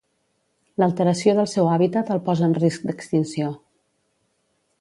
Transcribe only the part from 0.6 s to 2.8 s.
L'alteració del seu hàbitat el posa en